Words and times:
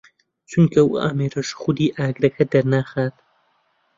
چونکە 0.49 0.77
ئەو 0.83 0.91
ئامێرەش 1.03 1.49
خودی 1.59 1.93
ئاگرەکە 1.97 2.43
دەرناخات 2.51 3.15